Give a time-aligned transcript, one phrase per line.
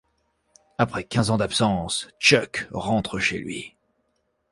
[0.79, 3.75] Après quinze ans d'absence, Chuck rentre chez lui.